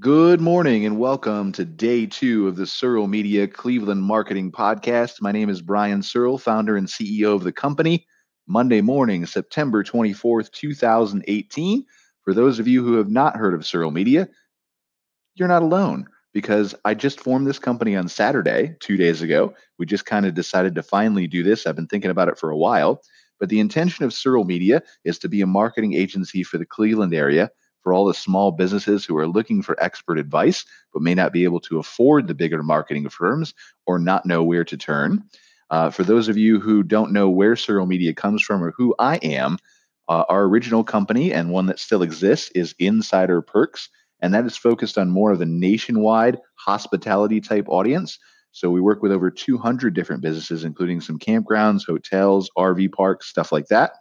Good 0.00 0.40
morning 0.40 0.86
and 0.86 0.98
welcome 0.98 1.52
to 1.52 1.66
day 1.66 2.06
two 2.06 2.48
of 2.48 2.56
the 2.56 2.66
Searle 2.66 3.06
Media 3.06 3.46
Cleveland 3.46 4.02
Marketing 4.02 4.50
Podcast. 4.50 5.20
My 5.20 5.30
name 5.30 5.50
is 5.50 5.60
Brian 5.60 6.02
Searle, 6.02 6.38
founder 6.38 6.78
and 6.78 6.86
CEO 6.86 7.34
of 7.34 7.44
the 7.44 7.52
company. 7.52 8.06
Monday 8.46 8.80
morning, 8.80 9.26
September 9.26 9.84
24th, 9.84 10.52
2018. 10.52 11.84
For 12.22 12.32
those 12.32 12.58
of 12.58 12.66
you 12.66 12.82
who 12.82 12.94
have 12.94 13.10
not 13.10 13.36
heard 13.36 13.52
of 13.52 13.66
Searle 13.66 13.90
Media, 13.90 14.26
you're 15.34 15.48
not 15.48 15.60
alone 15.60 16.06
because 16.32 16.74
I 16.86 16.94
just 16.94 17.20
formed 17.20 17.46
this 17.46 17.58
company 17.58 17.94
on 17.94 18.08
Saturday, 18.08 18.76
two 18.80 18.96
days 18.96 19.20
ago. 19.20 19.52
We 19.78 19.84
just 19.84 20.06
kind 20.06 20.24
of 20.24 20.32
decided 20.32 20.74
to 20.76 20.82
finally 20.82 21.26
do 21.26 21.42
this. 21.42 21.66
I've 21.66 21.76
been 21.76 21.88
thinking 21.88 22.10
about 22.10 22.30
it 22.30 22.38
for 22.38 22.48
a 22.48 22.56
while. 22.56 23.02
But 23.38 23.50
the 23.50 23.60
intention 23.60 24.06
of 24.06 24.14
Searle 24.14 24.44
Media 24.44 24.82
is 25.04 25.18
to 25.18 25.28
be 25.28 25.42
a 25.42 25.46
marketing 25.46 25.92
agency 25.92 26.42
for 26.42 26.56
the 26.56 26.64
Cleveland 26.64 27.12
area 27.12 27.50
for 27.82 27.92
all 27.92 28.06
the 28.06 28.14
small 28.14 28.52
businesses 28.52 29.04
who 29.04 29.16
are 29.16 29.26
looking 29.26 29.62
for 29.62 29.82
expert 29.82 30.18
advice 30.18 30.64
but 30.92 31.02
may 31.02 31.14
not 31.14 31.32
be 31.32 31.44
able 31.44 31.60
to 31.60 31.78
afford 31.78 32.26
the 32.26 32.34
bigger 32.34 32.62
marketing 32.62 33.08
firms 33.08 33.54
or 33.86 33.98
not 33.98 34.26
know 34.26 34.42
where 34.42 34.64
to 34.64 34.76
turn. 34.76 35.22
Uh, 35.70 35.90
for 35.90 36.02
those 36.02 36.28
of 36.28 36.36
you 36.36 36.58
who 36.58 36.82
don't 36.82 37.12
know 37.12 37.28
where 37.28 37.54
Searle 37.54 37.86
Media 37.86 38.12
comes 38.12 38.42
from 38.42 38.62
or 38.62 38.72
who 38.76 38.94
I 38.98 39.16
am, 39.16 39.56
uh, 40.08 40.24
our 40.28 40.42
original 40.42 40.82
company 40.82 41.32
and 41.32 41.50
one 41.50 41.66
that 41.66 41.78
still 41.78 42.02
exists 42.02 42.50
is 42.54 42.74
Insider 42.80 43.40
Perks, 43.40 43.88
and 44.20 44.34
that 44.34 44.44
is 44.44 44.56
focused 44.56 44.98
on 44.98 45.10
more 45.10 45.30
of 45.30 45.38
the 45.38 45.46
nationwide 45.46 46.38
hospitality 46.56 47.40
type 47.40 47.66
audience. 47.68 48.18
So 48.52 48.70
we 48.70 48.80
work 48.80 49.02
with 49.02 49.12
over 49.12 49.30
200 49.30 49.94
different 49.94 50.22
businesses, 50.22 50.64
including 50.64 51.00
some 51.00 51.20
campgrounds, 51.20 51.86
hotels, 51.86 52.50
RV 52.58 52.92
parks, 52.92 53.28
stuff 53.28 53.52
like 53.52 53.68
that. 53.68 53.92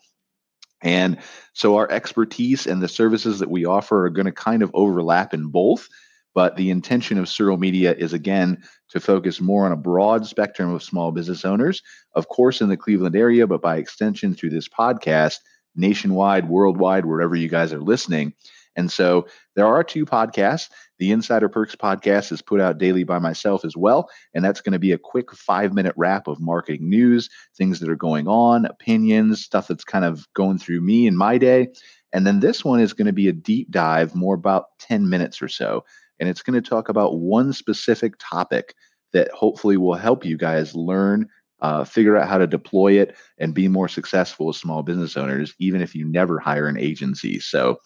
And 0.81 1.17
so 1.53 1.77
our 1.77 1.89
expertise 1.91 2.67
and 2.67 2.81
the 2.81 2.87
services 2.87 3.39
that 3.39 3.49
we 3.49 3.65
offer 3.65 4.05
are 4.05 4.09
going 4.09 4.25
to 4.25 4.31
kind 4.31 4.63
of 4.63 4.71
overlap 4.73 5.33
in 5.33 5.47
both. 5.47 5.87
But 6.35 6.55
the 6.55 6.69
intention 6.69 7.17
of 7.17 7.27
Searle 7.27 7.57
Media 7.57 7.93
is 7.93 8.13
again 8.13 8.63
to 8.89 8.99
focus 8.99 9.41
more 9.41 9.65
on 9.65 9.71
a 9.71 9.77
broad 9.77 10.25
spectrum 10.25 10.73
of 10.73 10.83
small 10.83 11.11
business 11.11 11.43
owners, 11.43 11.81
of 12.15 12.29
course, 12.29 12.61
in 12.61 12.69
the 12.69 12.77
Cleveland 12.77 13.15
area, 13.15 13.47
but 13.47 13.61
by 13.61 13.77
extension 13.77 14.33
through 14.33 14.51
this 14.51 14.67
podcast, 14.67 15.37
nationwide, 15.75 16.47
worldwide, 16.47 17.05
wherever 17.05 17.35
you 17.35 17.49
guys 17.49 17.73
are 17.73 17.81
listening. 17.81 18.33
And 18.75 18.91
so 18.91 19.27
there 19.55 19.65
are 19.67 19.83
two 19.83 20.05
podcasts. 20.05 20.69
The 20.99 21.11
Insider 21.11 21.49
Perks 21.49 21.75
podcast 21.75 22.31
is 22.31 22.41
put 22.41 22.61
out 22.61 22.77
daily 22.77 23.03
by 23.03 23.19
myself 23.19 23.65
as 23.65 23.75
well. 23.75 24.09
And 24.33 24.43
that's 24.43 24.61
going 24.61 24.73
to 24.73 24.79
be 24.79 24.91
a 24.91 24.97
quick 24.97 25.31
five 25.33 25.73
minute 25.73 25.93
wrap 25.97 26.27
of 26.27 26.39
marketing 26.39 26.89
news, 26.89 27.29
things 27.57 27.79
that 27.79 27.89
are 27.89 27.95
going 27.95 28.27
on, 28.27 28.65
opinions, 28.65 29.43
stuff 29.43 29.67
that's 29.67 29.83
kind 29.83 30.05
of 30.05 30.27
going 30.33 30.59
through 30.59 30.81
me 30.81 31.07
in 31.07 31.15
my 31.15 31.37
day. 31.37 31.69
And 32.11 32.25
then 32.25 32.39
this 32.39 32.65
one 32.65 32.79
is 32.79 32.93
going 32.93 33.07
to 33.07 33.13
be 33.13 33.27
a 33.27 33.33
deep 33.33 33.69
dive, 33.71 34.15
more 34.15 34.35
about 34.35 34.65
10 34.79 35.09
minutes 35.09 35.41
or 35.41 35.47
so. 35.47 35.85
And 36.19 36.27
it's 36.27 36.41
going 36.41 36.61
to 36.61 36.69
talk 36.69 36.89
about 36.89 37.19
one 37.19 37.53
specific 37.53 38.15
topic 38.19 38.75
that 39.13 39.31
hopefully 39.31 39.77
will 39.77 39.95
help 39.95 40.25
you 40.25 40.37
guys 40.37 40.75
learn, 40.75 41.27
uh, 41.61 41.83
figure 41.83 42.17
out 42.17 42.27
how 42.27 42.37
to 42.37 42.47
deploy 42.47 42.99
it, 42.99 43.15
and 43.37 43.53
be 43.53 43.67
more 43.67 43.87
successful 43.87 44.49
as 44.49 44.57
small 44.57 44.83
business 44.83 45.17
owners, 45.17 45.53
even 45.59 45.81
if 45.81 45.95
you 45.95 46.05
never 46.05 46.39
hire 46.39 46.67
an 46.67 46.77
agency. 46.77 47.39
So, 47.39 47.79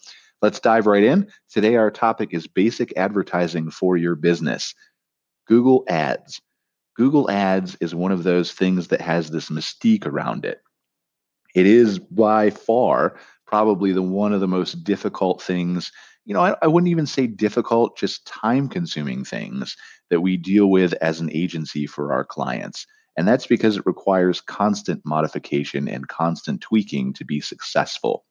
Let's 0.44 0.60
dive 0.60 0.86
right 0.86 1.02
in. 1.02 1.28
Today, 1.50 1.76
our 1.76 1.90
topic 1.90 2.34
is 2.34 2.46
basic 2.46 2.92
advertising 2.98 3.70
for 3.70 3.96
your 3.96 4.14
business. 4.14 4.74
Google 5.48 5.86
Ads. 5.88 6.38
Google 6.96 7.30
Ads 7.30 7.78
is 7.80 7.94
one 7.94 8.12
of 8.12 8.24
those 8.24 8.52
things 8.52 8.88
that 8.88 9.00
has 9.00 9.30
this 9.30 9.48
mystique 9.48 10.04
around 10.04 10.44
it. 10.44 10.60
It 11.54 11.64
is 11.64 11.98
by 11.98 12.50
far 12.50 13.16
probably 13.46 13.92
the 13.92 14.02
one 14.02 14.34
of 14.34 14.42
the 14.42 14.46
most 14.46 14.84
difficult 14.84 15.40
things. 15.40 15.90
You 16.26 16.34
know, 16.34 16.40
I, 16.40 16.54
I 16.60 16.66
wouldn't 16.66 16.90
even 16.90 17.06
say 17.06 17.26
difficult, 17.26 17.96
just 17.96 18.26
time 18.26 18.68
consuming 18.68 19.24
things 19.24 19.74
that 20.10 20.20
we 20.20 20.36
deal 20.36 20.66
with 20.66 20.92
as 21.00 21.20
an 21.20 21.30
agency 21.32 21.86
for 21.86 22.12
our 22.12 22.22
clients. 22.22 22.86
And 23.16 23.26
that's 23.26 23.46
because 23.46 23.78
it 23.78 23.86
requires 23.86 24.42
constant 24.42 25.00
modification 25.06 25.88
and 25.88 26.06
constant 26.06 26.60
tweaking 26.60 27.14
to 27.14 27.24
be 27.24 27.40
successful. 27.40 28.26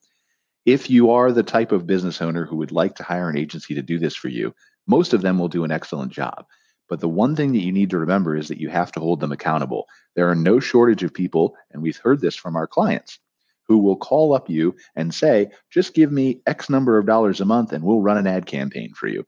If 0.66 0.90
you 0.90 1.12
are 1.12 1.31
the 1.31 1.44
type 1.44 1.72
of 1.72 1.88
business 1.88 2.22
owner 2.22 2.46
who 2.46 2.56
would 2.57 2.72
like 2.72 2.96
to 2.96 3.03
hire 3.03 3.29
an 3.29 3.38
agency 3.38 3.75
to 3.75 3.81
do 3.81 4.00
this 4.00 4.16
for 4.16 4.29
you, 4.29 4.56
most 4.88 5.13
of 5.13 5.22
them 5.22 5.38
will 5.38 5.50
do 5.50 5.63
an 5.63 5.72
excellent 5.72 6.12
job. 6.12 6.46
But 6.90 7.00
the 7.00 7.09
one 7.09 7.35
thing 7.35 7.51
that 7.53 7.63
you 7.63 7.72
need 7.72 7.90
to 7.90 7.97
remember 7.97 8.35
is 8.35 8.47
that 8.47 8.59
you 8.59 8.69
have 8.69 8.91
to 8.94 9.00
hold 9.00 9.19
them 9.19 9.31
accountable. 9.31 9.88
There 10.16 10.29
are 10.29 10.35
no 10.35 10.59
shortage 10.59 11.03
of 11.03 11.13
people, 11.13 11.56
and 11.72 11.81
we've 11.81 11.97
heard 11.97 12.22
this 12.22 12.35
from 12.35 12.56
our 12.56 12.68
clients, 12.68 13.19
who 13.68 13.79
will 13.79 13.96
call 13.96 14.34
up 14.34 14.50
you 14.50 14.75
and 14.96 15.13
say, 15.13 15.50
just 15.72 15.94
give 15.94 16.12
me 16.12 16.41
X 16.46 16.69
number 16.69 16.97
of 16.97 17.06
dollars 17.06 17.41
a 17.41 17.46
month 17.46 17.72
and 17.73 17.84
we'll 17.84 18.02
run 18.02 18.18
an 18.18 18.28
ad 18.28 18.46
campaign 18.46 18.94
for 18.94 19.07
you. 19.07 19.25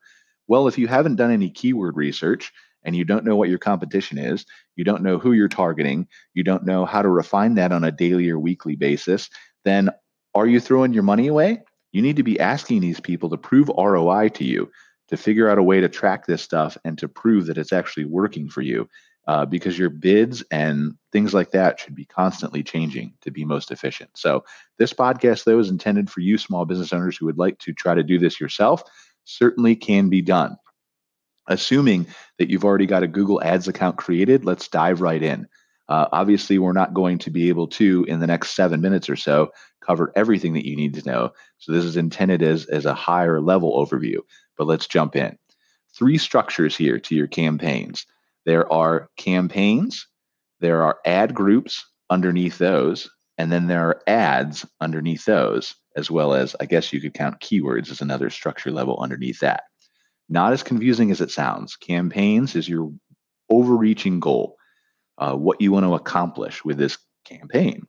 Well, 0.47 0.67
if 0.67 0.77
you 0.77 0.87
haven't 0.87 1.15
done 1.15 1.31
any 1.31 1.49
keyword 1.49 1.97
research 1.97 2.51
and 2.83 2.95
you 2.95 3.03
don't 3.03 3.25
know 3.25 3.35
what 3.35 3.49
your 3.49 3.57
competition 3.57 4.17
is, 4.17 4.45
you 4.75 4.83
don't 4.83 5.03
know 5.03 5.17
who 5.17 5.31
you're 5.31 5.47
targeting, 5.47 6.07
you 6.33 6.43
don't 6.43 6.65
know 6.65 6.85
how 6.85 7.01
to 7.01 7.09
refine 7.09 7.55
that 7.55 7.71
on 7.71 7.83
a 7.83 7.91
daily 7.91 8.29
or 8.29 8.39
weekly 8.39 8.75
basis, 8.75 9.29
then 9.63 9.89
are 10.35 10.45
you 10.45 10.59
throwing 10.59 10.93
your 10.93 11.03
money 11.03 11.27
away? 11.27 11.61
You 11.93 12.01
need 12.01 12.17
to 12.17 12.23
be 12.23 12.39
asking 12.39 12.81
these 12.81 12.99
people 12.99 13.29
to 13.29 13.37
prove 13.37 13.69
ROI 13.69 14.29
to 14.29 14.43
you, 14.43 14.69
to 15.07 15.17
figure 15.17 15.49
out 15.49 15.57
a 15.57 15.63
way 15.63 15.79
to 15.79 15.87
track 15.87 16.25
this 16.25 16.41
stuff 16.41 16.77
and 16.83 16.97
to 16.97 17.07
prove 17.07 17.45
that 17.45 17.57
it's 17.57 17.73
actually 17.73 18.05
working 18.05 18.49
for 18.49 18.61
you. 18.61 18.89
Uh, 19.27 19.43
because 19.43 19.75
your 19.75 19.89
bids 19.89 20.43
and 20.51 20.93
things 21.11 21.33
like 21.33 21.49
that 21.49 21.79
should 21.79 21.95
be 21.95 22.05
constantly 22.05 22.61
changing 22.61 23.11
to 23.21 23.31
be 23.31 23.43
most 23.43 23.71
efficient. 23.71 24.07
So, 24.13 24.43
this 24.77 24.93
podcast, 24.93 25.45
though, 25.45 25.57
is 25.57 25.71
intended 25.71 26.11
for 26.11 26.19
you 26.19 26.37
small 26.37 26.63
business 26.63 26.93
owners 26.93 27.17
who 27.17 27.25
would 27.25 27.39
like 27.39 27.57
to 27.59 27.73
try 27.73 27.95
to 27.95 28.03
do 28.03 28.19
this 28.19 28.39
yourself. 28.39 28.83
Certainly 29.23 29.77
can 29.77 30.09
be 30.09 30.21
done. 30.21 30.57
Assuming 31.47 32.05
that 32.37 32.51
you've 32.51 32.65
already 32.65 32.85
got 32.85 33.01
a 33.01 33.07
Google 33.07 33.41
Ads 33.41 33.67
account 33.67 33.97
created, 33.97 34.45
let's 34.45 34.67
dive 34.67 35.01
right 35.01 35.23
in. 35.23 35.47
Uh, 35.87 36.07
obviously, 36.11 36.57
we're 36.57 36.73
not 36.73 36.93
going 36.93 37.19
to 37.19 37.29
be 37.29 37.49
able 37.49 37.67
to, 37.67 38.03
in 38.05 38.19
the 38.19 38.27
next 38.27 38.55
seven 38.55 38.81
minutes 38.81 39.09
or 39.09 39.15
so, 39.15 39.51
cover 39.85 40.11
everything 40.15 40.53
that 40.53 40.67
you 40.67 40.75
need 40.75 40.93
to 40.95 41.09
know. 41.09 41.31
So, 41.59 41.71
this 41.71 41.85
is 41.85 41.97
intended 41.97 42.41
as, 42.41 42.65
as 42.65 42.85
a 42.85 42.93
higher 42.93 43.39
level 43.39 43.73
overview. 43.85 44.17
But 44.57 44.67
let's 44.67 44.87
jump 44.87 45.15
in. 45.15 45.37
Three 45.95 46.17
structures 46.17 46.75
here 46.75 46.99
to 46.99 47.15
your 47.15 47.27
campaigns 47.27 48.05
there 48.45 48.71
are 48.71 49.09
campaigns, 49.17 50.07
there 50.59 50.83
are 50.83 50.99
ad 51.05 51.33
groups 51.33 51.83
underneath 52.09 52.57
those, 52.57 53.09
and 53.37 53.51
then 53.51 53.67
there 53.67 53.89
are 53.89 54.01
ads 54.07 54.65
underneath 54.79 55.25
those, 55.25 55.75
as 55.95 56.09
well 56.11 56.33
as, 56.33 56.55
I 56.59 56.65
guess 56.65 56.93
you 56.93 57.01
could 57.01 57.13
count 57.13 57.41
keywords 57.41 57.89
as 57.89 58.01
another 58.01 58.29
structure 58.29 58.71
level 58.71 58.99
underneath 59.01 59.39
that. 59.39 59.63
Not 60.29 60.53
as 60.53 60.63
confusing 60.63 61.11
as 61.11 61.21
it 61.21 61.31
sounds. 61.31 61.75
Campaigns 61.75 62.55
is 62.55 62.69
your 62.69 62.91
overreaching 63.49 64.19
goal 64.19 64.54
uh, 65.17 65.35
what 65.35 65.61
you 65.61 65.71
want 65.71 65.85
to 65.85 65.95
accomplish 65.95 66.63
with 66.63 66.77
this 66.77 66.97
campaign. 67.23 67.87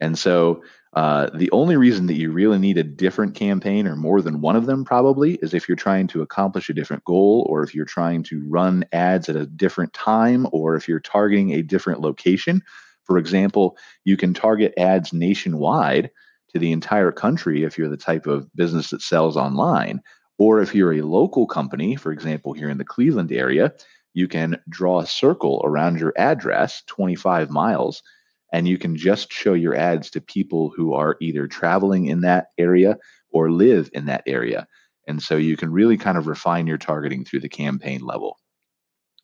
And 0.00 0.18
so 0.18 0.62
uh, 0.94 1.28
the 1.34 1.50
only 1.50 1.76
reason 1.76 2.06
that 2.06 2.14
you 2.14 2.30
really 2.32 2.58
need 2.58 2.78
a 2.78 2.82
different 2.82 3.34
campaign 3.34 3.86
or 3.86 3.96
more 3.96 4.22
than 4.22 4.40
one 4.40 4.56
of 4.56 4.66
them 4.66 4.84
probably 4.84 5.34
is 5.36 5.54
if 5.54 5.68
you're 5.68 5.76
trying 5.76 6.06
to 6.08 6.22
accomplish 6.22 6.68
a 6.68 6.74
different 6.74 7.04
goal 7.04 7.46
or 7.50 7.62
if 7.62 7.74
you're 7.74 7.84
trying 7.84 8.22
to 8.24 8.42
run 8.48 8.84
ads 8.92 9.28
at 9.28 9.36
a 9.36 9.46
different 9.46 9.92
time 9.92 10.46
or 10.52 10.76
if 10.76 10.88
you're 10.88 11.00
targeting 11.00 11.52
a 11.52 11.62
different 11.62 12.00
location. 12.00 12.62
For 13.04 13.18
example, 13.18 13.76
you 14.04 14.16
can 14.16 14.34
target 14.34 14.74
ads 14.78 15.12
nationwide 15.12 16.10
to 16.50 16.58
the 16.58 16.72
entire 16.72 17.12
country 17.12 17.64
if 17.64 17.76
you're 17.76 17.88
the 17.88 17.96
type 17.96 18.26
of 18.26 18.54
business 18.54 18.90
that 18.90 19.02
sells 19.02 19.36
online. 19.36 20.00
Or 20.38 20.62
if 20.62 20.74
you're 20.74 20.94
a 20.94 21.02
local 21.02 21.46
company, 21.46 21.96
for 21.96 22.12
example, 22.12 22.52
here 22.52 22.70
in 22.70 22.78
the 22.78 22.84
Cleveland 22.84 23.32
area, 23.32 23.72
you 24.14 24.28
can 24.28 24.60
draw 24.68 25.00
a 25.00 25.06
circle 25.06 25.62
around 25.64 26.00
your 26.00 26.12
address 26.16 26.82
25 26.86 27.50
miles 27.50 28.02
and 28.52 28.66
you 28.66 28.78
can 28.78 28.96
just 28.96 29.32
show 29.32 29.54
your 29.54 29.74
ads 29.74 30.10
to 30.10 30.20
people 30.20 30.72
who 30.74 30.94
are 30.94 31.16
either 31.20 31.46
traveling 31.46 32.06
in 32.06 32.22
that 32.22 32.46
area 32.56 32.96
or 33.30 33.50
live 33.50 33.90
in 33.92 34.06
that 34.06 34.22
area. 34.26 34.66
And 35.06 35.22
so 35.22 35.36
you 35.36 35.56
can 35.56 35.70
really 35.70 35.96
kind 35.96 36.16
of 36.16 36.26
refine 36.26 36.66
your 36.66 36.78
targeting 36.78 37.24
through 37.24 37.40
the 37.40 37.48
campaign 37.48 38.00
level. 38.00 38.38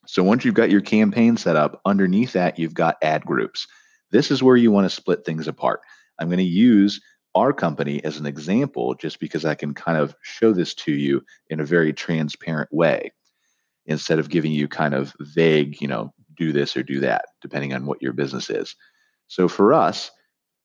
So 0.07 0.23
once 0.23 0.45
you've 0.45 0.53
got 0.53 0.69
your 0.69 0.81
campaign 0.81 1.37
set 1.37 1.55
up, 1.55 1.81
underneath 1.85 2.33
that, 2.33 2.59
you've 2.59 2.75
got 2.75 2.97
ad 3.01 3.25
groups. 3.25 3.67
This 4.11 4.29
is 4.29 4.43
where 4.43 4.55
you 4.55 4.71
want 4.71 4.85
to 4.85 4.95
split 4.95 5.25
things 5.25 5.47
apart. 5.47 5.81
I'm 6.19 6.27
going 6.27 6.37
to 6.37 6.43
use 6.43 7.01
our 7.33 7.51
company 7.51 8.03
as 8.03 8.17
an 8.17 8.27
example 8.27 8.93
just 8.93 9.19
because 9.19 9.45
I 9.45 9.55
can 9.55 9.73
kind 9.73 9.97
of 9.97 10.15
show 10.21 10.53
this 10.53 10.73
to 10.75 10.91
you 10.91 11.23
in 11.49 11.59
a 11.59 11.65
very 11.65 11.91
transparent 11.91 12.69
way 12.71 13.11
instead 13.85 14.19
of 14.19 14.29
giving 14.29 14.51
you 14.51 14.67
kind 14.67 14.93
of 14.93 15.13
vague, 15.19 15.81
you 15.81 15.87
know, 15.87 16.13
do 16.37 16.51
this 16.51 16.75
or 16.75 16.83
do 16.83 16.99
that, 17.01 17.25
depending 17.41 17.73
on 17.73 17.85
what 17.85 18.01
your 18.01 18.13
business 18.13 18.49
is. 18.49 18.75
So 19.27 19.47
for 19.47 19.73
us, 19.73 20.11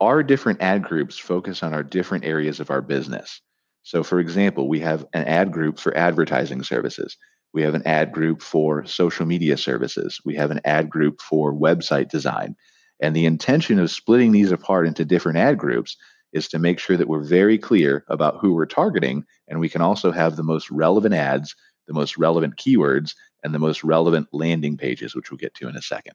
our 0.00 0.22
different 0.22 0.62
ad 0.62 0.82
groups 0.82 1.18
focus 1.18 1.62
on 1.62 1.74
our 1.74 1.82
different 1.82 2.24
areas 2.24 2.60
of 2.60 2.70
our 2.70 2.80
business. 2.80 3.40
So, 3.82 4.02
for 4.02 4.20
example, 4.20 4.68
we 4.68 4.80
have 4.80 5.06
an 5.12 5.24
ad 5.24 5.52
group 5.52 5.78
for 5.78 5.96
advertising 5.96 6.62
services. 6.62 7.16
We 7.52 7.62
have 7.62 7.74
an 7.74 7.86
ad 7.86 8.12
group 8.12 8.42
for 8.42 8.84
social 8.86 9.26
media 9.26 9.56
services. 9.56 10.20
We 10.24 10.36
have 10.36 10.50
an 10.50 10.60
ad 10.64 10.88
group 10.88 11.20
for 11.20 11.52
website 11.52 12.08
design. 12.08 12.56
And 13.00 13.16
the 13.16 13.26
intention 13.26 13.78
of 13.78 13.90
splitting 13.90 14.32
these 14.32 14.52
apart 14.52 14.86
into 14.86 15.04
different 15.04 15.38
ad 15.38 15.58
groups 15.58 15.96
is 16.32 16.48
to 16.48 16.58
make 16.58 16.78
sure 16.78 16.96
that 16.96 17.08
we're 17.08 17.24
very 17.24 17.58
clear 17.58 18.04
about 18.08 18.38
who 18.40 18.54
we're 18.54 18.66
targeting. 18.66 19.24
And 19.48 19.58
we 19.58 19.68
can 19.68 19.80
also 19.80 20.12
have 20.12 20.36
the 20.36 20.42
most 20.42 20.70
relevant 20.70 21.14
ads 21.14 21.56
the 21.86 21.94
most 21.94 22.18
relevant 22.18 22.56
keywords, 22.56 23.14
and 23.42 23.54
the 23.54 23.58
most 23.58 23.82
relevant 23.82 24.28
landing 24.32 24.76
pages, 24.76 25.14
which 25.14 25.30
we'll 25.30 25.38
get 25.38 25.54
to 25.54 25.68
in 25.68 25.76
a 25.76 25.82
second. 25.82 26.14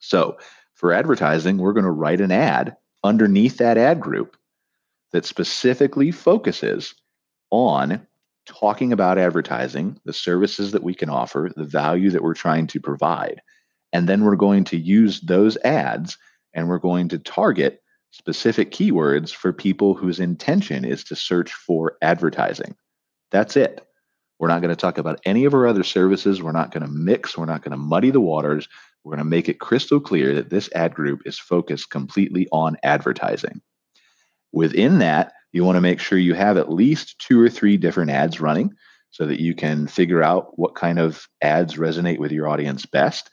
So, 0.00 0.38
for 0.74 0.92
advertising, 0.92 1.58
we're 1.58 1.74
going 1.74 1.84
to 1.84 1.90
write 1.90 2.20
an 2.20 2.32
ad 2.32 2.76
underneath 3.04 3.58
that 3.58 3.78
ad 3.78 4.00
group 4.00 4.36
that 5.12 5.26
specifically 5.26 6.10
focuses 6.10 6.94
on 7.50 8.06
talking 8.46 8.92
about 8.92 9.18
advertising, 9.18 10.00
the 10.04 10.12
services 10.12 10.72
that 10.72 10.82
we 10.82 10.94
can 10.94 11.08
offer, 11.08 11.50
the 11.54 11.64
value 11.64 12.10
that 12.10 12.22
we're 12.22 12.34
trying 12.34 12.66
to 12.68 12.80
provide. 12.80 13.40
And 13.92 14.08
then 14.08 14.24
we're 14.24 14.36
going 14.36 14.64
to 14.64 14.76
use 14.76 15.20
those 15.20 15.56
ads 15.58 16.18
and 16.54 16.68
we're 16.68 16.78
going 16.78 17.08
to 17.10 17.18
target 17.18 17.82
specific 18.10 18.70
keywords 18.70 19.32
for 19.32 19.52
people 19.52 19.94
whose 19.94 20.20
intention 20.20 20.84
is 20.84 21.04
to 21.04 21.16
search 21.16 21.52
for 21.52 21.96
advertising. 22.02 22.74
That's 23.30 23.56
it. 23.56 23.86
We're 24.42 24.48
not 24.48 24.60
going 24.60 24.74
to 24.74 24.76
talk 24.76 24.98
about 24.98 25.20
any 25.24 25.44
of 25.44 25.54
our 25.54 25.68
other 25.68 25.84
services. 25.84 26.42
We're 26.42 26.50
not 26.50 26.72
going 26.72 26.84
to 26.84 26.90
mix. 26.90 27.38
We're 27.38 27.46
not 27.46 27.62
going 27.62 27.70
to 27.70 27.76
muddy 27.76 28.10
the 28.10 28.20
waters. 28.20 28.66
We're 29.04 29.12
going 29.12 29.24
to 29.24 29.30
make 29.30 29.48
it 29.48 29.60
crystal 29.60 30.00
clear 30.00 30.34
that 30.34 30.50
this 30.50 30.68
ad 30.74 30.96
group 30.96 31.20
is 31.26 31.38
focused 31.38 31.90
completely 31.90 32.48
on 32.50 32.76
advertising. 32.82 33.62
Within 34.50 34.98
that, 34.98 35.32
you 35.52 35.62
want 35.62 35.76
to 35.76 35.80
make 35.80 36.00
sure 36.00 36.18
you 36.18 36.34
have 36.34 36.56
at 36.56 36.72
least 36.72 37.20
two 37.20 37.40
or 37.40 37.48
three 37.48 37.76
different 37.76 38.10
ads 38.10 38.40
running 38.40 38.72
so 39.10 39.26
that 39.26 39.40
you 39.40 39.54
can 39.54 39.86
figure 39.86 40.24
out 40.24 40.58
what 40.58 40.74
kind 40.74 40.98
of 40.98 41.28
ads 41.40 41.76
resonate 41.76 42.18
with 42.18 42.32
your 42.32 42.48
audience 42.48 42.84
best. 42.84 43.30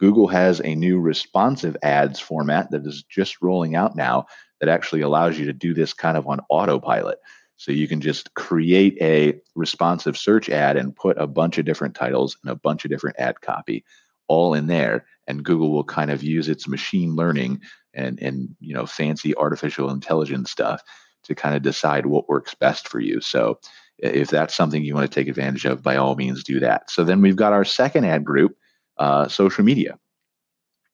Google 0.00 0.26
has 0.26 0.60
a 0.64 0.74
new 0.74 0.98
responsive 0.98 1.76
ads 1.84 2.18
format 2.18 2.72
that 2.72 2.84
is 2.84 3.04
just 3.04 3.40
rolling 3.40 3.76
out 3.76 3.94
now 3.94 4.26
that 4.58 4.68
actually 4.68 5.02
allows 5.02 5.38
you 5.38 5.46
to 5.46 5.52
do 5.52 5.72
this 5.72 5.92
kind 5.92 6.16
of 6.16 6.26
on 6.26 6.40
autopilot. 6.50 7.18
So 7.58 7.72
you 7.72 7.86
can 7.86 8.00
just 8.00 8.32
create 8.34 8.96
a 9.00 9.40
responsive 9.54 10.16
search 10.16 10.48
ad 10.48 10.76
and 10.76 10.96
put 10.96 11.18
a 11.18 11.26
bunch 11.26 11.58
of 11.58 11.66
different 11.66 11.94
titles 11.94 12.36
and 12.42 12.50
a 12.50 12.56
bunch 12.56 12.84
of 12.84 12.90
different 12.90 13.18
ad 13.18 13.40
copy 13.40 13.84
all 14.28 14.54
in 14.54 14.66
there 14.66 15.06
and 15.26 15.44
Google 15.44 15.72
will 15.72 15.84
kind 15.84 16.10
of 16.10 16.22
use 16.22 16.48
its 16.48 16.68
machine 16.68 17.16
learning 17.16 17.60
and 17.94 18.20
and 18.20 18.54
you 18.60 18.74
know 18.74 18.86
fancy 18.86 19.34
artificial 19.36 19.90
intelligence 19.90 20.50
stuff 20.50 20.82
to 21.24 21.34
kind 21.34 21.56
of 21.56 21.62
decide 21.62 22.06
what 22.06 22.28
works 22.28 22.54
best 22.54 22.88
for 22.88 23.00
you. 23.00 23.20
So 23.20 23.58
if 23.98 24.28
that's 24.28 24.54
something 24.54 24.84
you 24.84 24.94
want 24.94 25.10
to 25.10 25.14
take 25.14 25.28
advantage 25.28 25.64
of, 25.64 25.82
by 25.82 25.96
all 25.96 26.14
means 26.14 26.44
do 26.44 26.60
that. 26.60 26.90
So 26.90 27.02
then 27.02 27.20
we've 27.20 27.36
got 27.36 27.52
our 27.52 27.64
second 27.64 28.04
ad 28.04 28.24
group, 28.24 28.56
uh, 28.96 29.26
social 29.26 29.64
media. 29.64 29.98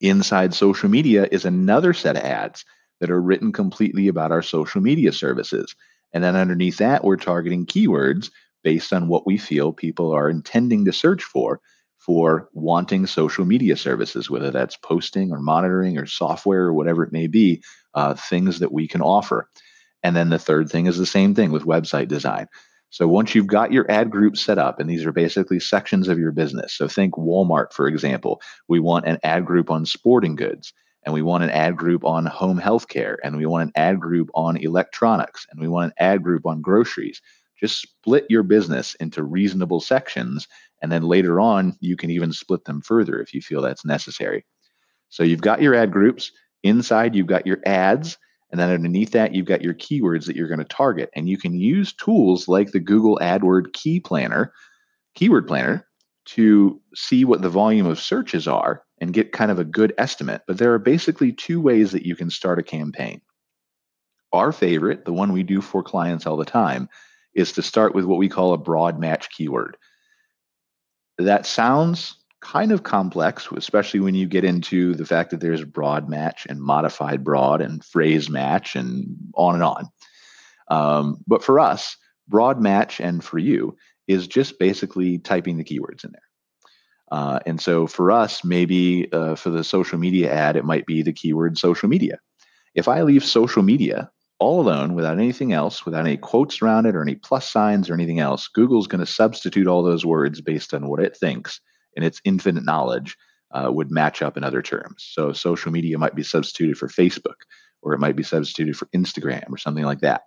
Inside 0.00 0.54
social 0.54 0.88
media 0.88 1.28
is 1.30 1.44
another 1.44 1.92
set 1.92 2.16
of 2.16 2.22
ads 2.22 2.64
that 3.00 3.10
are 3.10 3.20
written 3.20 3.52
completely 3.52 4.08
about 4.08 4.32
our 4.32 4.42
social 4.42 4.80
media 4.80 5.12
services. 5.12 5.74
And 6.14 6.24
then 6.24 6.36
underneath 6.36 6.78
that, 6.78 7.04
we're 7.04 7.16
targeting 7.16 7.66
keywords 7.66 8.30
based 8.62 8.94
on 8.94 9.08
what 9.08 9.26
we 9.26 9.36
feel 9.36 9.72
people 9.72 10.12
are 10.12 10.30
intending 10.30 10.86
to 10.86 10.92
search 10.92 11.22
for 11.22 11.60
for 11.98 12.48
wanting 12.52 13.06
social 13.06 13.44
media 13.46 13.76
services, 13.76 14.28
whether 14.28 14.50
that's 14.50 14.76
posting 14.76 15.32
or 15.32 15.40
monitoring 15.40 15.98
or 15.98 16.06
software 16.06 16.64
or 16.64 16.74
whatever 16.74 17.02
it 17.02 17.12
may 17.12 17.26
be, 17.26 17.62
uh, 17.94 18.14
things 18.14 18.58
that 18.58 18.72
we 18.72 18.86
can 18.86 19.00
offer. 19.00 19.48
And 20.02 20.14
then 20.14 20.28
the 20.28 20.38
third 20.38 20.70
thing 20.70 20.86
is 20.86 20.98
the 20.98 21.06
same 21.06 21.34
thing 21.34 21.50
with 21.50 21.64
website 21.64 22.08
design. 22.08 22.46
So 22.90 23.08
once 23.08 23.34
you've 23.34 23.46
got 23.46 23.72
your 23.72 23.90
ad 23.90 24.10
group 24.10 24.36
set 24.36 24.58
up, 24.58 24.78
and 24.78 24.88
these 24.88 25.04
are 25.04 25.12
basically 25.12 25.58
sections 25.58 26.06
of 26.06 26.18
your 26.18 26.30
business. 26.30 26.74
So 26.74 26.86
think 26.86 27.14
Walmart, 27.14 27.72
for 27.72 27.88
example. 27.88 28.40
We 28.68 28.80
want 28.80 29.06
an 29.06 29.18
ad 29.24 29.46
group 29.46 29.70
on 29.70 29.86
sporting 29.86 30.36
goods, 30.36 30.72
and 31.04 31.14
we 31.14 31.22
want 31.22 31.44
an 31.44 31.50
ad 31.50 31.76
group 31.76 32.04
on 32.04 32.26
home 32.26 32.60
healthcare, 32.60 33.16
and 33.22 33.36
we 33.36 33.46
want 33.46 33.64
an 33.64 33.72
ad 33.76 34.00
group 34.00 34.30
on 34.34 34.56
electronics, 34.56 35.46
and 35.50 35.60
we 35.60 35.68
want 35.68 35.86
an 35.86 35.92
ad 35.98 36.22
group 36.22 36.46
on 36.46 36.60
groceries. 36.60 37.20
Just 37.58 37.80
split 37.80 38.26
your 38.28 38.42
business 38.42 38.94
into 38.96 39.22
reasonable 39.22 39.80
sections 39.80 40.48
and 40.84 40.92
then 40.92 41.02
later 41.02 41.40
on, 41.40 41.78
you 41.80 41.96
can 41.96 42.10
even 42.10 42.30
split 42.30 42.66
them 42.66 42.82
further 42.82 43.18
if 43.18 43.32
you 43.32 43.40
feel 43.40 43.62
that's 43.62 43.86
necessary. 43.86 44.44
So 45.08 45.22
you've 45.22 45.40
got 45.40 45.62
your 45.62 45.74
ad 45.74 45.90
groups. 45.90 46.30
Inside, 46.62 47.14
you've 47.14 47.26
got 47.26 47.46
your 47.46 47.60
ads. 47.64 48.18
And 48.50 48.60
then 48.60 48.70
underneath 48.70 49.12
that, 49.12 49.34
you've 49.34 49.46
got 49.46 49.62
your 49.62 49.72
keywords 49.72 50.26
that 50.26 50.36
you're 50.36 50.46
going 50.46 50.58
to 50.58 50.66
target. 50.66 51.08
And 51.16 51.26
you 51.26 51.38
can 51.38 51.58
use 51.58 51.94
tools 51.94 52.48
like 52.48 52.72
the 52.72 52.80
Google 52.80 53.18
AdWord 53.22 53.72
Key 53.72 53.98
Planner, 53.98 54.52
Keyword 55.14 55.48
Planner, 55.48 55.88
to 56.26 56.78
see 56.94 57.24
what 57.24 57.40
the 57.40 57.48
volume 57.48 57.86
of 57.86 57.98
searches 57.98 58.46
are 58.46 58.82
and 58.98 59.12
get 59.12 59.32
kind 59.32 59.50
of 59.50 59.58
a 59.58 59.64
good 59.64 59.92
estimate. 59.98 60.42
But 60.46 60.58
there 60.58 60.72
are 60.72 60.78
basically 60.78 61.32
two 61.32 61.60
ways 61.60 61.92
that 61.92 62.06
you 62.06 62.16
can 62.16 62.30
start 62.30 62.58
a 62.58 62.62
campaign. 62.62 63.20
Our 64.32 64.52
favorite, 64.52 65.04
the 65.04 65.12
one 65.12 65.32
we 65.32 65.42
do 65.42 65.60
for 65.60 65.82
clients 65.82 66.26
all 66.26 66.36
the 66.36 66.44
time, 66.44 66.88
is 67.34 67.52
to 67.52 67.62
start 67.62 67.94
with 67.94 68.04
what 68.04 68.18
we 68.18 68.28
call 68.28 68.52
a 68.52 68.58
broad 68.58 68.98
match 68.98 69.30
keyword 69.30 69.76
that 71.18 71.46
sounds 71.46 72.16
kind 72.40 72.72
of 72.72 72.82
complex, 72.82 73.48
especially 73.56 74.00
when 74.00 74.14
you 74.14 74.26
get 74.26 74.44
into 74.44 74.94
the 74.94 75.06
fact 75.06 75.30
that 75.30 75.40
there's 75.40 75.64
broad 75.64 76.08
match 76.08 76.46
and 76.48 76.60
modified 76.60 77.24
broad 77.24 77.60
and 77.60 77.84
phrase 77.84 78.28
match 78.28 78.76
and 78.76 79.16
on 79.34 79.54
and 79.54 79.62
on. 79.62 79.88
Um, 80.68 81.18
but 81.26 81.42
for 81.42 81.58
us, 81.58 81.96
broad 82.28 82.60
match 82.60 83.00
and 83.00 83.24
for 83.24 83.38
you 83.38 83.76
is 84.06 84.26
just 84.26 84.58
basically 84.58 85.18
typing 85.18 85.56
the 85.56 85.64
keywords 85.64 86.04
in 86.04 86.12
there. 86.12 86.20
Uh, 87.10 87.38
and 87.46 87.60
so 87.60 87.86
for 87.86 88.10
us, 88.10 88.44
maybe 88.44 89.12
uh, 89.12 89.34
for 89.34 89.50
the 89.50 89.64
social 89.64 89.98
media 89.98 90.32
ad, 90.32 90.56
it 90.56 90.64
might 90.64 90.86
be 90.86 91.02
the 91.02 91.12
keyword 91.12 91.58
social 91.58 91.88
media. 91.88 92.18
If 92.74 92.88
I 92.88 93.02
leave 93.02 93.24
social 93.24 93.62
media 93.62 94.10
all 94.40 94.60
alone 94.60 94.94
without 94.94 95.18
anything 95.18 95.52
else, 95.52 95.84
without 95.84 96.06
any 96.06 96.16
quotes 96.16 96.60
around 96.60 96.86
it 96.86 96.96
or 96.96 97.02
any 97.02 97.14
plus 97.14 97.48
signs 97.48 97.88
or 97.88 97.94
anything 97.94 98.20
else, 98.20 98.48
Google's 98.48 98.86
going 98.86 99.04
to 99.04 99.10
substitute 99.10 99.66
all 99.66 99.82
those 99.82 100.04
words 100.04 100.40
based 100.40 100.74
on 100.74 100.88
what 100.88 101.00
it 101.00 101.16
thinks 101.16 101.60
and 101.96 102.04
its 102.04 102.20
infinite 102.24 102.64
knowledge 102.64 103.16
uh, 103.52 103.70
would 103.70 103.90
match 103.90 104.22
up 104.22 104.36
in 104.36 104.42
other 104.42 104.62
terms. 104.62 105.06
So 105.12 105.32
social 105.32 105.70
media 105.70 105.98
might 105.98 106.16
be 106.16 106.24
substituted 106.24 106.76
for 106.76 106.88
Facebook 106.88 107.36
or 107.82 107.92
it 107.92 108.00
might 108.00 108.16
be 108.16 108.22
substituted 108.22 108.76
for 108.76 108.86
Instagram 108.94 109.50
or 109.50 109.58
something 109.58 109.84
like 109.84 110.00
that. 110.00 110.22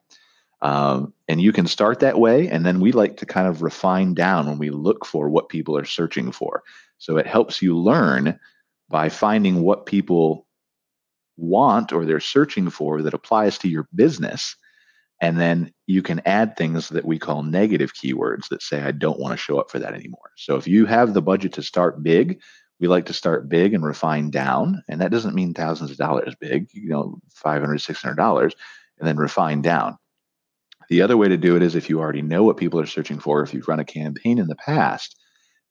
Um, 0.62 1.14
and 1.28 1.40
you 1.40 1.52
can 1.52 1.68
start 1.68 2.00
that 2.00 2.20
way. 2.20 2.48
And 2.50 2.66
then 2.66 2.80
we 2.80 2.92
like 2.92 3.18
to 3.18 3.26
kind 3.26 3.48
of 3.48 3.62
refine 3.62 4.14
down 4.14 4.48
when 4.48 4.58
we 4.58 4.70
look 4.70 5.06
for 5.06 5.30
what 5.30 5.50
people 5.50 5.78
are 5.78 5.86
searching 5.86 6.32
for. 6.32 6.64
So 6.98 7.18
it 7.18 7.28
helps 7.28 7.62
you 7.62 7.78
learn 7.78 8.40
by 8.90 9.10
finding 9.10 9.62
what 9.62 9.86
people 9.86 10.48
want 11.38 11.94
or 11.94 12.06
they're 12.06 12.20
searching 12.20 12.70
for 12.70 13.02
that 13.04 13.14
applies 13.14 13.58
to 13.60 13.68
your 13.68 13.88
business. 13.94 14.56
And 15.22 15.40
then 15.40 15.72
you 15.86 16.02
can 16.02 16.22
add 16.26 16.56
things 16.56 16.90
that 16.90 17.06
we 17.06 17.20
call 17.20 17.44
negative 17.44 17.94
keywords 17.94 18.50
that 18.50 18.62
say, 18.62 18.82
I 18.82 18.92
don't 18.92 19.20
want 19.20 19.34
to 19.34 19.38
show 19.38 19.60
up 19.60 19.70
for 19.70 19.80
that 19.80 19.94
anymore. 19.94 20.32
So 20.38 20.56
if 20.56 20.68
you 20.68 20.86
have 20.86 21.14
the 21.14 21.22
budget 21.22 21.54
to 21.54 21.64
start 21.64 22.04
big, 22.04 22.42
we 22.80 22.88
like 22.88 23.06
to 23.08 23.14
start 23.14 23.50
big 23.50 23.74
and 23.74 23.84
refine 23.84 24.30
down. 24.30 24.84
And 24.88 25.02
that 25.02 25.12
doesn't 25.12 25.36
mean 25.36 25.54
thousands 25.54 25.92
of 25.92 25.98
dollars 25.98 26.36
big, 26.40 26.68
you 26.74 26.90
know, 26.90 27.20
$500, 27.44 27.62
$600, 27.64 28.52
and 29.00 29.08
then 29.08 29.18
refine 29.18 29.62
down. 29.62 29.98
The 30.90 31.02
other 31.02 31.18
way 31.18 31.28
to 31.28 31.38
do 31.38 31.56
it 31.56 31.62
is 31.62 31.76
if 31.76 31.90
you 31.90 32.00
already 32.00 32.22
know 32.22 32.44
what 32.44 32.58
people 32.58 32.80
are 32.80 32.86
searching 32.86 33.20
for, 33.20 33.42
if 33.42 33.54
you've 33.54 33.68
run 33.68 33.80
a 33.80 33.86
campaign 33.86 34.38
in 34.38 34.48
the 34.48 34.56
past, 34.56 35.16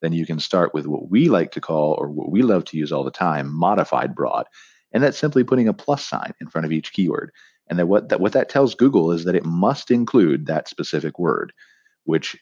then 0.01 0.13
you 0.13 0.25
can 0.25 0.39
start 0.39 0.73
with 0.73 0.85
what 0.85 1.09
we 1.09 1.27
like 1.27 1.51
to 1.51 1.61
call, 1.61 1.97
or 1.99 2.09
what 2.09 2.31
we 2.31 2.43
love 2.43 2.65
to 2.65 2.77
use 2.77 2.91
all 2.91 3.03
the 3.03 3.11
time, 3.11 3.51
modified 3.51 4.13
broad. 4.13 4.45
And 4.91 5.03
that's 5.03 5.17
simply 5.17 5.43
putting 5.43 5.67
a 5.67 5.73
plus 5.73 6.05
sign 6.05 6.33
in 6.39 6.47
front 6.47 6.65
of 6.65 6.71
each 6.71 6.93
keyword. 6.93 7.31
And 7.69 7.79
that 7.79 7.87
what 7.87 8.09
that 8.09 8.19
what 8.19 8.33
that 8.33 8.49
tells 8.49 8.75
Google 8.75 9.11
is 9.11 9.25
that 9.25 9.35
it 9.35 9.45
must 9.45 9.91
include 9.91 10.45
that 10.45 10.69
specific 10.69 11.19
word, 11.19 11.51
which 12.05 12.37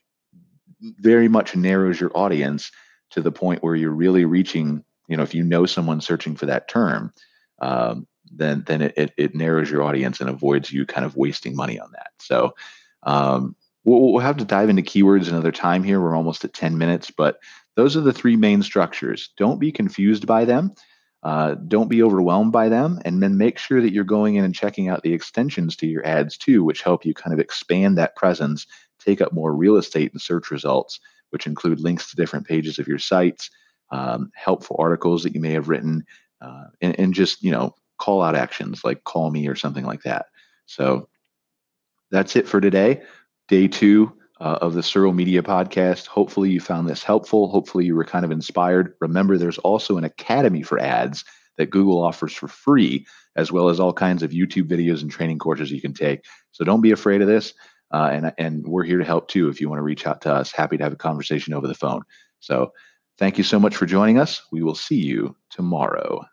very 0.82 1.28
much 1.28 1.56
narrows 1.56 2.00
your 2.00 2.12
audience 2.16 2.72
to 3.12 3.22
the 3.22 3.32
point 3.32 3.64
where 3.64 3.76
you're 3.76 3.92
really 3.92 4.26
reaching, 4.26 4.84
you 5.08 5.18
know, 5.18 5.24
if 5.24 5.34
you 5.34 5.44
know 5.44 5.66
someone 5.66 6.02
searching 6.02 6.36
for 6.36 6.46
that 6.46 6.68
term, 6.68 7.14
um, 7.62 8.06
then 8.32 8.64
then 8.68 8.82
it, 8.82 8.94
it, 8.98 9.14
it, 9.18 9.36
narrows 9.36 9.70
your 9.70 9.84
audience 9.84 10.20
and 10.20 10.30
avoids 10.30 10.72
you 10.72 10.86
kind 10.86 11.06
of 11.06 11.16
wasting 11.16 11.56
money 11.56 11.80
on 11.80 11.92
that. 11.92 12.12
So 12.20 12.56
um, 13.04 13.56
we'll, 13.84 14.14
we'll 14.14 14.20
have 14.20 14.38
to 14.38 14.46
dive 14.46 14.70
into 14.70 14.82
keywords 14.82 15.30
another 15.30 15.52
time 15.52 15.84
here. 15.84 16.02
We're 16.02 16.16
almost 16.16 16.44
at 16.44 16.54
10 16.54 16.78
minutes, 16.78 17.12
but 17.12 17.40
those 17.76 17.96
are 17.96 18.02
the 18.02 18.14
three 18.14 18.36
main 18.36 18.64
structures. 18.64 19.30
Don't 19.38 19.60
be 19.60 19.72
confused 19.72 20.26
by 20.26 20.46
them. 20.46 20.74
Uh, 21.24 21.56
don't 21.68 21.90
be 21.90 22.04
overwhelmed 22.04 22.52
by 22.52 22.70
them, 22.70 23.00
and 23.04 23.22
then 23.22 23.36
make 23.36 23.58
sure 23.58 23.82
that 23.82 23.92
you're 23.92 24.04
going 24.04 24.36
in 24.36 24.46
and 24.46 24.54
checking 24.54 24.90
out 24.90 25.02
the 25.02 25.14
extensions 25.14 25.76
to 25.76 25.88
your 25.88 26.06
ads 26.06 26.38
too, 26.38 26.64
which 26.64 26.84
help 26.84 27.04
you 27.04 27.16
kind 27.16 27.34
of 27.34 27.40
expand 27.40 27.98
that 27.98 28.16
presence, 28.16 28.68
take 29.00 29.22
up 29.22 29.34
more 29.34 29.56
real 29.56 29.76
estate 29.76 30.12
in 30.14 30.20
search 30.20 30.52
results, 30.52 31.00
which 31.32 31.48
include 31.48 31.80
links 31.80 32.10
to 32.10 32.16
different 32.16 32.46
pages 32.46 32.78
of 32.78 32.88
your 32.88 33.00
sites, 33.00 33.50
um, 33.92 34.32
helpful 34.36 34.76
articles 34.78 35.24
that 35.24 35.34
you 35.34 35.42
may 35.42 35.52
have 35.52 35.68
written, 35.68 36.06
uh, 36.42 36.66
and, 36.82 37.00
and 37.00 37.14
just 37.16 37.42
you 37.42 37.50
know 37.50 37.74
call 37.98 38.22
out 38.22 38.36
actions 38.36 38.84
like 38.84 39.04
call 39.04 39.32
me 39.32 39.48
or 39.48 39.56
something 39.56 39.86
like 39.86 40.04
that. 40.04 40.28
So 40.66 41.08
that's 42.12 42.36
it 42.36 42.48
for 42.48 42.62
today. 42.62 43.02
Day 43.48 43.68
two 43.68 44.12
uh, 44.40 44.60
of 44.62 44.74
the 44.74 44.84
Searle 44.84 45.14
Media 45.14 45.42
podcast. 45.42 46.08
Hopefully, 46.08 46.50
you 46.50 46.60
found 46.60 46.90
this 46.90 47.04
helpful. 47.04 47.50
Hopefully, 47.50 47.86
you 47.86 47.96
were 47.96 48.06
kind 48.06 48.26
of 48.26 48.32
inspired. 48.32 48.94
Remember, 49.00 49.38
there's 49.38 49.60
also 49.60 49.98
an 49.98 50.04
academy 50.04 50.62
for 50.62 50.80
ads 50.80 51.24
that 51.58 51.70
Google 51.70 52.04
offers 52.04 52.34
for 52.34 52.48
free, 52.48 53.06
as 53.36 53.52
well 53.52 53.70
as 53.70 53.80
all 53.80 53.94
kinds 53.94 54.24
of 54.24 54.32
YouTube 54.32 54.68
videos 54.68 55.02
and 55.02 55.10
training 55.10 55.40
courses 55.40 55.72
you 55.72 55.82
can 55.82 55.94
take. 55.94 56.26
So 56.52 56.66
don't 56.66 56.82
be 56.82 56.92
afraid 56.92 57.22
of 57.22 57.28
this. 57.28 57.54
Uh, 57.94 58.10
and, 58.12 58.34
and 58.38 58.68
we're 58.68 58.84
here 58.84 58.98
to 58.98 59.06
help 59.06 59.28
too. 59.28 59.48
If 59.48 59.62
you 59.62 59.70
want 59.70 59.80
to 59.80 59.84
reach 59.84 60.06
out 60.06 60.22
to 60.22 60.34
us, 60.34 60.52
happy 60.52 60.76
to 60.78 60.84
have 60.84 60.94
a 60.94 60.98
conversation 60.98 61.54
over 61.54 61.68
the 61.68 61.76
phone. 61.76 62.02
So 62.40 62.74
thank 63.18 63.38
you 63.38 63.44
so 63.44 63.60
much 63.60 63.76
for 63.76 63.86
joining 63.86 64.20
us. 64.20 64.42
We 64.52 64.64
will 64.64 64.76
see 64.76 65.00
you 65.00 65.36
tomorrow. 65.50 66.26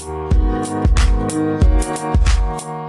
Thank 0.00 0.32
you. 2.62 2.87